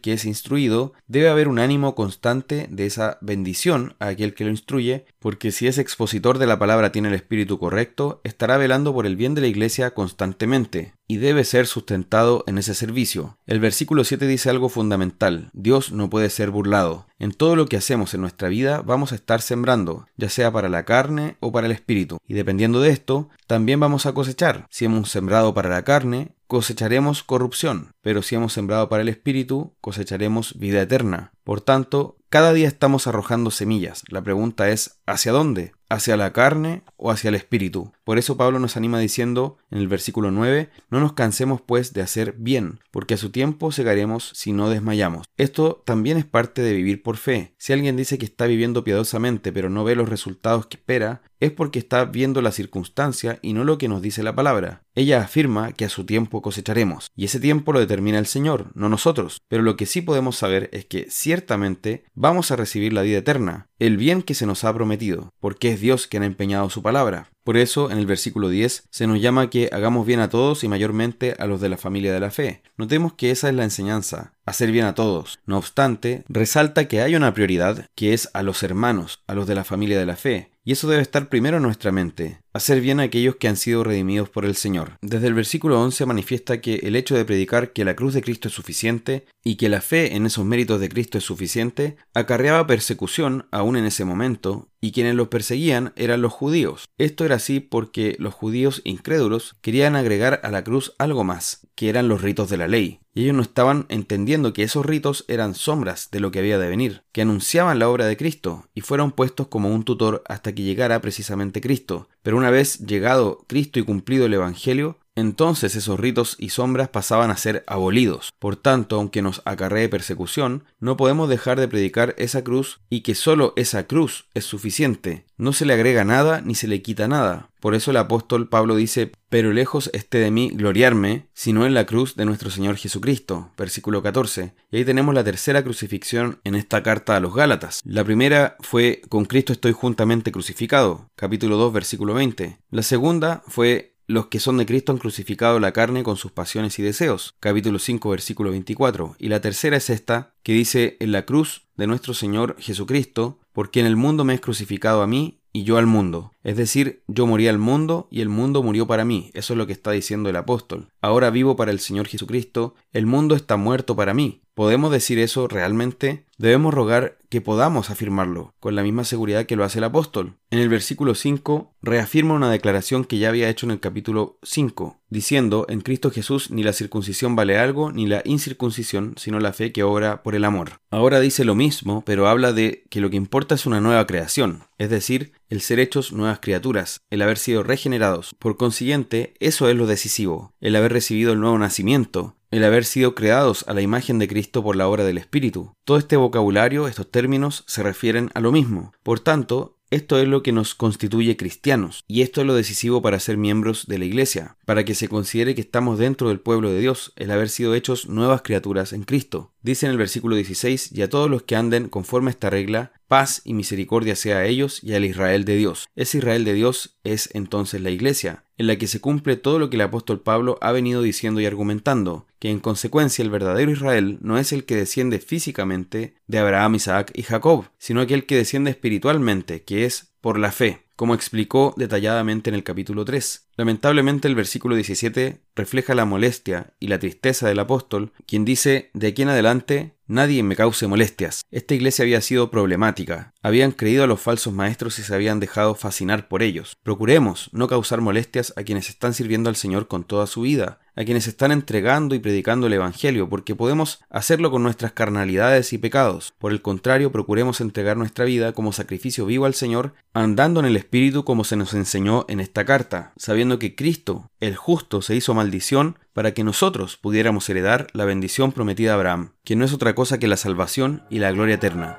que 0.00 0.14
es 0.14 0.24
instruido 0.24 0.94
debe 1.06 1.28
haber 1.28 1.48
un 1.48 1.58
ánimo 1.58 1.89
constante 1.94 2.66
de 2.70 2.86
esa 2.86 3.18
bendición 3.20 3.94
a 3.98 4.08
aquel 4.08 4.34
que 4.34 4.44
lo 4.44 4.50
instruye, 4.50 5.04
porque 5.18 5.52
si 5.52 5.66
ese 5.66 5.80
expositor 5.80 6.38
de 6.38 6.46
la 6.46 6.58
palabra 6.58 6.92
tiene 6.92 7.08
el 7.08 7.14
espíritu 7.14 7.58
correcto, 7.58 8.20
estará 8.24 8.56
velando 8.56 8.92
por 8.92 9.06
el 9.06 9.16
bien 9.16 9.34
de 9.34 9.40
la 9.40 9.46
iglesia 9.46 9.92
constantemente 9.92 10.94
y 11.10 11.16
debe 11.16 11.42
ser 11.42 11.66
sustentado 11.66 12.44
en 12.46 12.56
ese 12.56 12.72
servicio. 12.72 13.36
El 13.44 13.58
versículo 13.58 14.04
7 14.04 14.28
dice 14.28 14.48
algo 14.48 14.68
fundamental, 14.68 15.50
Dios 15.52 15.90
no 15.90 16.08
puede 16.08 16.30
ser 16.30 16.52
burlado. 16.52 17.06
En 17.18 17.32
todo 17.32 17.56
lo 17.56 17.66
que 17.66 17.76
hacemos 17.76 18.14
en 18.14 18.20
nuestra 18.20 18.48
vida 18.48 18.80
vamos 18.82 19.10
a 19.10 19.16
estar 19.16 19.42
sembrando, 19.42 20.06
ya 20.16 20.28
sea 20.28 20.52
para 20.52 20.68
la 20.68 20.84
carne 20.84 21.36
o 21.40 21.50
para 21.50 21.66
el 21.66 21.72
espíritu. 21.72 22.18
Y 22.28 22.34
dependiendo 22.34 22.80
de 22.80 22.90
esto, 22.90 23.28
también 23.48 23.80
vamos 23.80 24.06
a 24.06 24.14
cosechar. 24.14 24.68
Si 24.70 24.84
hemos 24.84 25.10
sembrado 25.10 25.52
para 25.52 25.68
la 25.68 25.82
carne, 25.82 26.36
cosecharemos 26.46 27.24
corrupción, 27.24 27.92
pero 28.02 28.22
si 28.22 28.36
hemos 28.36 28.52
sembrado 28.52 28.88
para 28.88 29.02
el 29.02 29.08
espíritu, 29.08 29.74
cosecharemos 29.80 30.58
vida 30.58 30.80
eterna. 30.80 31.32
Por 31.50 31.62
tanto, 31.62 32.19
cada 32.30 32.52
día 32.52 32.68
estamos 32.68 33.08
arrojando 33.08 33.50
semillas. 33.50 34.04
La 34.08 34.22
pregunta 34.22 34.70
es, 34.70 35.00
¿hacia 35.04 35.32
dónde? 35.32 35.72
¿Hacia 35.88 36.16
la 36.16 36.32
carne 36.32 36.84
o 36.96 37.10
hacia 37.10 37.30
el 37.30 37.34
espíritu? 37.34 37.92
Por 38.04 38.18
eso 38.18 38.36
Pablo 38.36 38.60
nos 38.60 38.76
anima 38.76 39.00
diciendo 39.00 39.58
en 39.72 39.78
el 39.78 39.88
versículo 39.88 40.30
9, 40.30 40.70
no 40.88 41.00
nos 41.00 41.14
cansemos 41.14 41.60
pues 41.60 41.92
de 41.92 42.02
hacer 42.02 42.36
bien, 42.38 42.78
porque 42.92 43.14
a 43.14 43.16
su 43.16 43.30
tiempo 43.30 43.72
segaremos 43.72 44.30
si 44.34 44.52
no 44.52 44.70
desmayamos. 44.70 45.26
Esto 45.36 45.82
también 45.84 46.16
es 46.16 46.24
parte 46.24 46.62
de 46.62 46.74
vivir 46.74 47.02
por 47.02 47.16
fe. 47.16 47.56
Si 47.58 47.72
alguien 47.72 47.96
dice 47.96 48.18
que 48.18 48.26
está 48.26 48.46
viviendo 48.46 48.84
piadosamente 48.84 49.52
pero 49.52 49.68
no 49.68 49.82
ve 49.82 49.96
los 49.96 50.08
resultados 50.08 50.66
que 50.66 50.76
espera, 50.76 51.22
es 51.40 51.50
porque 51.50 51.78
está 51.80 52.04
viendo 52.04 52.42
la 52.42 52.52
circunstancia 52.52 53.40
y 53.42 53.54
no 53.54 53.64
lo 53.64 53.78
que 53.78 53.88
nos 53.88 54.02
dice 54.02 54.22
la 54.22 54.36
palabra. 54.36 54.82
Ella 54.94 55.22
afirma 55.22 55.72
que 55.72 55.86
a 55.86 55.88
su 55.88 56.04
tiempo 56.04 56.42
cosecharemos, 56.42 57.10
y 57.16 57.24
ese 57.24 57.40
tiempo 57.40 57.72
lo 57.72 57.80
determina 57.80 58.18
el 58.18 58.26
Señor, 58.26 58.70
no 58.74 58.88
nosotros. 58.88 59.40
Pero 59.48 59.62
lo 59.62 59.76
que 59.76 59.86
sí 59.86 60.02
podemos 60.02 60.36
saber 60.36 60.68
es 60.72 60.84
que 60.84 61.06
ciertamente 61.10 62.04
vamos 62.20 62.50
a 62.50 62.56
recibir 62.56 62.92
la 62.92 63.00
vida 63.00 63.18
eterna, 63.18 63.66
el 63.78 63.96
bien 63.96 64.22
que 64.22 64.34
se 64.34 64.44
nos 64.44 64.64
ha 64.64 64.74
prometido, 64.74 65.32
porque 65.40 65.72
es 65.72 65.80
Dios 65.80 66.06
quien 66.06 66.22
ha 66.22 66.26
empeñado 66.26 66.68
su 66.68 66.82
palabra. 66.82 67.30
Por 67.44 67.56
eso, 67.56 67.90
en 67.90 67.96
el 67.96 68.04
versículo 68.04 68.50
10, 68.50 68.84
se 68.90 69.06
nos 69.06 69.22
llama 69.22 69.48
que 69.48 69.70
hagamos 69.72 70.06
bien 70.06 70.20
a 70.20 70.28
todos 70.28 70.62
y 70.62 70.68
mayormente 70.68 71.34
a 71.38 71.46
los 71.46 71.62
de 71.62 71.70
la 71.70 71.78
familia 71.78 72.12
de 72.12 72.20
la 72.20 72.30
fe. 72.30 72.62
Notemos 72.76 73.14
que 73.14 73.30
esa 73.30 73.48
es 73.48 73.54
la 73.54 73.64
enseñanza, 73.64 74.34
hacer 74.44 74.70
bien 74.70 74.84
a 74.84 74.94
todos. 74.94 75.38
No 75.46 75.56
obstante, 75.56 76.22
resalta 76.28 76.88
que 76.88 77.00
hay 77.00 77.16
una 77.16 77.32
prioridad, 77.32 77.86
que 77.94 78.12
es 78.12 78.28
a 78.34 78.42
los 78.42 78.62
hermanos, 78.62 79.22
a 79.26 79.34
los 79.34 79.46
de 79.46 79.54
la 79.54 79.64
familia 79.64 79.98
de 79.98 80.06
la 80.06 80.16
fe. 80.16 80.50
Y 80.62 80.72
eso 80.72 80.88
debe 80.88 81.00
estar 81.00 81.30
primero 81.30 81.56
en 81.56 81.62
nuestra 81.62 81.90
mente, 81.90 82.38
hacer 82.52 82.80
bien 82.80 83.00
a 83.00 83.04
aquellos 83.04 83.36
que 83.36 83.48
han 83.48 83.56
sido 83.56 83.84
redimidos 83.84 84.28
por 84.28 84.44
el 84.44 84.56
Señor. 84.56 84.92
Desde 85.02 85.26
el 85.26 85.34
versículo 85.34 85.80
11 85.80 86.06
manifiesta 86.06 86.60
que 86.60 86.76
el 86.82 86.96
hecho 86.96 87.16
de 87.16 87.24
predicar 87.24 87.72
que 87.72 87.84
la 87.84 87.96
cruz 87.96 88.14
de 88.14 88.22
Cristo 88.22 88.48
es 88.48 88.54
suficiente 88.54 89.26
y 89.42 89.56
que 89.56 89.68
la 89.68 89.80
fe 89.80 90.16
en 90.16 90.26
esos 90.26 90.44
méritos 90.44 90.80
de 90.80 90.88
Cristo 90.88 91.18
es 91.18 91.24
suficiente, 91.24 91.96
acarreaba 92.14 92.66
persecución 92.66 93.46
aún 93.50 93.76
en 93.76 93.86
ese 93.86 94.04
momento, 94.04 94.68
y 94.82 94.92
quienes 94.92 95.14
los 95.14 95.28
perseguían 95.28 95.92
eran 95.96 96.22
los 96.22 96.32
judíos. 96.32 96.88
Esto 96.98 97.24
era 97.24 97.36
así 97.36 97.60
porque 97.60 98.16
los 98.18 98.34
judíos 98.34 98.82
incrédulos 98.84 99.56
querían 99.60 99.96
agregar 99.96 100.40
a 100.42 100.50
la 100.50 100.64
cruz 100.64 100.94
algo 100.98 101.24
más, 101.24 101.66
que 101.74 101.88
eran 101.88 102.08
los 102.08 102.22
ritos 102.22 102.50
de 102.50 102.56
la 102.56 102.68
ley, 102.68 103.00
y 103.14 103.22
ellos 103.22 103.34
no 103.34 103.42
estaban 103.42 103.86
entendiendo 103.88 104.52
que 104.52 104.62
esos 104.62 104.84
ritos 104.84 105.24
eran 105.28 105.54
sombras 105.54 106.10
de 106.10 106.20
lo 106.20 106.30
que 106.30 106.38
había 106.38 106.58
de 106.58 106.68
venir, 106.68 107.02
que 107.12 107.22
anunciaban 107.22 107.78
la 107.78 107.88
obra 107.88 108.06
de 108.06 108.16
Cristo, 108.16 108.68
y 108.74 108.82
fueron 108.82 109.12
puestos 109.12 109.48
como 109.48 109.74
un 109.74 109.84
tutor 109.84 110.22
hasta 110.26 110.54
que 110.54 110.62
llegara 110.62 111.00
precisamente 111.00 111.60
Cristo. 111.60 112.08
Pero 112.22 112.36
una 112.36 112.50
vez 112.50 112.78
llegado 112.80 113.44
Cristo 113.46 113.78
y 113.78 113.84
cumplido 113.84 114.26
el 114.26 114.34
Evangelio, 114.34 114.98
entonces 115.16 115.74
esos 115.74 116.00
ritos 116.00 116.36
y 116.38 116.50
sombras 116.50 116.88
pasaban 116.88 117.30
a 117.30 117.36
ser 117.36 117.64
abolidos. 117.66 118.30
Por 118.38 118.56
tanto, 118.56 118.96
aunque 118.96 119.22
nos 119.22 119.42
acarree 119.44 119.88
persecución, 119.88 120.64
no 120.78 120.96
podemos 120.96 121.28
dejar 121.28 121.58
de 121.60 121.68
predicar 121.68 122.14
esa 122.16 122.42
cruz 122.42 122.80
y 122.88 123.02
que 123.02 123.14
solo 123.14 123.52
esa 123.56 123.86
cruz 123.86 124.26
es 124.34 124.44
suficiente. 124.44 125.26
No 125.36 125.52
se 125.52 125.66
le 125.66 125.74
agrega 125.74 126.04
nada 126.04 126.40
ni 126.40 126.54
se 126.54 126.68
le 126.68 126.80
quita 126.80 127.08
nada. 127.08 127.49
Por 127.60 127.74
eso 127.74 127.90
el 127.90 127.98
apóstol 127.98 128.48
Pablo 128.48 128.74
dice, 128.74 129.12
pero 129.28 129.52
lejos 129.52 129.90
esté 129.92 130.18
de 130.18 130.30
mí 130.30 130.50
gloriarme, 130.52 131.28
sino 131.34 131.66
en 131.66 131.74
la 131.74 131.86
cruz 131.86 132.16
de 132.16 132.24
nuestro 132.24 132.50
Señor 132.50 132.76
Jesucristo. 132.76 133.52
Versículo 133.56 134.02
14. 134.02 134.54
Y 134.70 134.78
ahí 134.78 134.84
tenemos 134.84 135.14
la 135.14 135.24
tercera 135.24 135.62
crucifixión 135.62 136.40
en 136.44 136.54
esta 136.54 136.82
carta 136.82 137.16
a 137.16 137.20
los 137.20 137.34
Gálatas. 137.34 137.80
La 137.84 138.02
primera 138.02 138.56
fue, 138.60 139.02
con 139.08 139.26
Cristo 139.26 139.52
estoy 139.52 139.72
juntamente 139.72 140.32
crucificado. 140.32 141.08
Capítulo 141.16 141.56
2, 141.56 141.72
versículo 141.72 142.14
20. 142.14 142.58
La 142.70 142.82
segunda 142.82 143.42
fue 143.46 143.90
los 144.10 144.26
que 144.26 144.40
son 144.40 144.56
de 144.56 144.66
Cristo 144.66 144.90
han 144.90 144.98
crucificado 144.98 145.60
la 145.60 145.72
carne 145.72 146.02
con 146.02 146.16
sus 146.16 146.32
pasiones 146.32 146.78
y 146.80 146.82
deseos. 146.82 147.36
Capítulo 147.38 147.78
5, 147.78 148.10
versículo 148.10 148.50
24. 148.50 149.14
Y 149.20 149.28
la 149.28 149.40
tercera 149.40 149.76
es 149.76 149.88
esta, 149.88 150.34
que 150.42 150.52
dice, 150.52 150.96
en 150.98 151.12
la 151.12 151.24
cruz 151.24 151.68
de 151.76 151.86
nuestro 151.86 152.12
Señor 152.12 152.56
Jesucristo, 152.58 153.38
porque 153.52 153.78
en 153.78 153.86
el 153.86 153.94
mundo 153.94 154.24
me 154.24 154.34
es 154.34 154.40
crucificado 154.40 155.02
a 155.02 155.06
mí 155.06 155.39
y 155.52 155.64
yo 155.64 155.78
al 155.78 155.86
mundo. 155.86 156.32
Es 156.42 156.56
decir, 156.56 157.02
yo 157.06 157.26
morí 157.26 157.48
al 157.48 157.58
mundo 157.58 158.08
y 158.10 158.20
el 158.20 158.28
mundo 158.28 158.62
murió 158.62 158.86
para 158.86 159.04
mí. 159.04 159.30
Eso 159.34 159.54
es 159.54 159.58
lo 159.58 159.66
que 159.66 159.72
está 159.72 159.90
diciendo 159.90 160.28
el 160.30 160.36
apóstol. 160.36 160.88
Ahora 161.00 161.30
vivo 161.30 161.56
para 161.56 161.70
el 161.70 161.80
Señor 161.80 162.06
Jesucristo, 162.06 162.74
el 162.92 163.06
mundo 163.06 163.34
está 163.34 163.56
muerto 163.56 163.96
para 163.96 164.14
mí. 164.14 164.42
¿Podemos 164.60 164.92
decir 164.92 165.18
eso 165.18 165.48
realmente? 165.48 166.26
Debemos 166.36 166.74
rogar 166.74 167.16
que 167.30 167.40
podamos 167.40 167.88
afirmarlo, 167.88 168.52
con 168.60 168.76
la 168.76 168.82
misma 168.82 169.04
seguridad 169.04 169.46
que 169.46 169.56
lo 169.56 169.64
hace 169.64 169.78
el 169.78 169.84
apóstol. 169.84 170.34
En 170.50 170.58
el 170.58 170.68
versículo 170.68 171.14
5 171.14 171.72
reafirma 171.80 172.34
una 172.34 172.50
declaración 172.50 173.06
que 173.06 173.16
ya 173.16 173.30
había 173.30 173.48
hecho 173.48 173.64
en 173.64 173.70
el 173.70 173.80
capítulo 173.80 174.38
5, 174.42 174.98
diciendo, 175.08 175.64
en 175.70 175.80
Cristo 175.80 176.10
Jesús 176.10 176.50
ni 176.50 176.62
la 176.62 176.74
circuncisión 176.74 177.36
vale 177.36 177.56
algo, 177.56 177.90
ni 177.90 178.06
la 178.06 178.20
incircuncisión, 178.26 179.14
sino 179.16 179.40
la 179.40 179.54
fe 179.54 179.72
que 179.72 179.82
obra 179.82 180.22
por 180.22 180.34
el 180.34 180.44
amor. 180.44 180.80
Ahora 180.90 181.20
dice 181.20 181.46
lo 181.46 181.54
mismo, 181.54 182.02
pero 182.04 182.28
habla 182.28 182.52
de 182.52 182.84
que 182.90 183.00
lo 183.00 183.08
que 183.08 183.16
importa 183.16 183.54
es 183.54 183.64
una 183.64 183.80
nueva 183.80 184.06
creación, 184.06 184.64
es 184.76 184.90
decir, 184.90 185.32
el 185.48 185.62
ser 185.62 185.80
hechos 185.80 186.12
nuevas 186.12 186.40
criaturas, 186.40 187.00
el 187.08 187.22
haber 187.22 187.38
sido 187.38 187.62
regenerados. 187.62 188.34
Por 188.38 188.58
consiguiente, 188.58 189.32
eso 189.40 189.70
es 189.70 189.76
lo 189.76 189.86
decisivo, 189.86 190.52
el 190.60 190.76
haber 190.76 190.92
recibido 190.92 191.32
el 191.32 191.40
nuevo 191.40 191.56
nacimiento, 191.56 192.36
el 192.50 192.64
haber 192.64 192.84
sido 192.84 193.14
creados 193.14 193.64
a 193.68 193.74
la 193.74 193.80
imagen 193.80 194.18
de 194.18 194.28
Cristo 194.28 194.62
por 194.62 194.76
la 194.76 194.88
obra 194.88 195.04
del 195.04 195.18
Espíritu. 195.18 195.72
Todo 195.84 195.98
este 195.98 196.16
vocabulario, 196.16 196.88
estos 196.88 197.10
términos, 197.10 197.64
se 197.66 197.82
refieren 197.82 198.30
a 198.34 198.40
lo 198.40 198.50
mismo. 198.50 198.92
Por 199.02 199.20
tanto, 199.20 199.76
esto 199.90 200.18
es 200.18 200.28
lo 200.28 200.44
que 200.44 200.52
nos 200.52 200.76
constituye 200.76 201.36
cristianos, 201.36 202.04
y 202.06 202.22
esto 202.22 202.40
es 202.40 202.46
lo 202.46 202.54
decisivo 202.54 203.02
para 203.02 203.18
ser 203.18 203.36
miembros 203.36 203.86
de 203.88 203.98
la 203.98 204.04
Iglesia, 204.04 204.56
para 204.64 204.84
que 204.84 204.94
se 204.94 205.08
considere 205.08 205.56
que 205.56 205.60
estamos 205.60 205.98
dentro 205.98 206.28
del 206.28 206.38
pueblo 206.38 206.70
de 206.70 206.78
Dios, 206.78 207.12
el 207.16 207.32
haber 207.32 207.48
sido 207.48 207.74
hechos 207.74 208.08
nuevas 208.08 208.42
criaturas 208.42 208.92
en 208.92 209.02
Cristo. 209.02 209.52
Dice 209.62 209.86
en 209.86 209.92
el 209.92 209.98
versículo 209.98 210.36
16, 210.36 210.92
y 210.92 211.02
a 211.02 211.10
todos 211.10 211.28
los 211.28 211.42
que 211.42 211.54
anden 211.54 211.88
conforme 211.88 212.30
a 212.30 212.32
esta 212.32 212.48
regla, 212.48 212.92
paz 213.08 213.42
y 213.44 213.52
misericordia 213.52 214.16
sea 214.16 214.38
a 214.38 214.46
ellos 214.46 214.82
y 214.82 214.94
al 214.94 215.04
Israel 215.04 215.44
de 215.44 215.56
Dios. 215.56 215.88
Ese 215.96 216.18
Israel 216.18 216.44
de 216.44 216.54
Dios 216.54 216.96
es 217.04 217.28
entonces 217.34 217.82
la 217.82 217.90
Iglesia, 217.90 218.44
en 218.56 218.66
la 218.66 218.76
que 218.76 218.86
se 218.86 219.00
cumple 219.00 219.36
todo 219.36 219.58
lo 219.58 219.68
que 219.68 219.76
el 219.76 219.82
apóstol 219.82 220.22
Pablo 220.22 220.58
ha 220.62 220.72
venido 220.72 221.02
diciendo 221.02 221.40
y 221.40 221.46
argumentando, 221.46 222.26
que 222.38 222.50
en 222.50 222.60
consecuencia 222.60 223.22
el 223.22 223.30
verdadero 223.30 223.70
Israel 223.70 224.18
no 224.22 224.38
es 224.38 224.52
el 224.52 224.64
que 224.64 224.76
desciende 224.76 225.18
físicamente 225.18 226.14
de 226.26 226.38
Abraham, 226.38 226.76
Isaac 226.76 227.12
y 227.14 227.22
Jacob, 227.22 227.66
sino 227.76 228.00
aquel 228.00 228.24
que 228.24 228.36
desciende 228.36 228.70
espiritualmente, 228.70 229.62
que 229.62 229.84
es 229.84 230.14
por 230.22 230.38
la 230.38 230.52
fe, 230.52 230.84
como 230.96 231.14
explicó 231.14 231.74
detalladamente 231.76 232.50
en 232.50 232.54
el 232.54 232.62
capítulo 232.62 233.04
3. 233.04 233.49
Lamentablemente 233.60 234.26
el 234.26 234.34
versículo 234.34 234.74
17 234.74 235.42
refleja 235.54 235.94
la 235.94 236.06
molestia 236.06 236.72
y 236.80 236.88
la 236.88 236.98
tristeza 236.98 237.46
del 237.46 237.58
apóstol, 237.58 238.14
quien 238.26 238.46
dice, 238.46 238.88
de 238.94 239.08
aquí 239.08 239.20
en 239.20 239.28
adelante 239.28 239.96
nadie 240.06 240.42
me 240.42 240.56
cause 240.56 240.86
molestias. 240.86 241.42
Esta 241.50 241.74
iglesia 241.74 242.02
había 242.02 242.22
sido 242.22 242.50
problemática, 242.50 243.34
habían 243.42 243.72
creído 243.72 244.02
a 244.02 244.06
los 244.06 244.20
falsos 244.20 244.54
maestros 244.54 244.98
y 244.98 245.02
se 245.02 245.14
habían 245.14 245.40
dejado 245.40 245.74
fascinar 245.74 246.26
por 246.26 246.42
ellos. 246.42 246.76
Procuremos 246.82 247.50
no 247.52 247.68
causar 247.68 248.00
molestias 248.00 248.54
a 248.56 248.62
quienes 248.62 248.88
están 248.88 249.12
sirviendo 249.12 249.50
al 249.50 249.56
Señor 249.56 249.88
con 249.88 250.04
toda 250.04 250.26
su 250.26 250.40
vida, 250.40 250.80
a 250.96 251.04
quienes 251.04 251.28
están 251.28 251.52
entregando 251.52 252.14
y 252.14 252.18
predicando 252.18 252.66
el 252.66 252.72
Evangelio, 252.72 253.28
porque 253.28 253.54
podemos 253.54 254.00
hacerlo 254.10 254.50
con 254.50 254.62
nuestras 254.62 254.92
carnalidades 254.92 255.72
y 255.72 255.78
pecados. 255.78 256.34
Por 256.38 256.52
el 256.52 256.60
contrario, 256.60 257.12
procuremos 257.12 257.60
entregar 257.60 257.96
nuestra 257.96 258.24
vida 258.24 258.52
como 258.52 258.72
sacrificio 258.72 259.26
vivo 259.26 259.46
al 259.46 259.54
Señor, 259.54 259.94
andando 260.12 260.60
en 260.60 260.66
el 260.66 260.76
Espíritu 260.76 261.24
como 261.24 261.44
se 261.44 261.56
nos 261.56 261.72
enseñó 261.74 262.26
en 262.28 262.40
esta 262.40 262.64
carta, 262.64 263.12
sabiendo 263.16 263.49
que 263.58 263.74
Cristo, 263.74 264.30
el 264.40 264.56
justo, 264.56 265.02
se 265.02 265.16
hizo 265.16 265.34
maldición 265.34 265.98
para 266.12 266.32
que 266.32 266.44
nosotros 266.44 266.96
pudiéramos 266.96 267.48
heredar 267.48 267.86
la 267.92 268.04
bendición 268.04 268.52
prometida 268.52 268.92
a 268.92 268.94
Abraham, 268.94 269.32
que 269.44 269.56
no 269.56 269.64
es 269.64 269.72
otra 269.72 269.94
cosa 269.94 270.18
que 270.18 270.28
la 270.28 270.36
salvación 270.36 271.02
y 271.10 271.18
la 271.18 271.32
gloria 271.32 271.56
eterna. 271.56 271.98